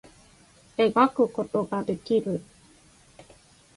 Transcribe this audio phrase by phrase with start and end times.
[0.77, 2.43] 絵描くことができる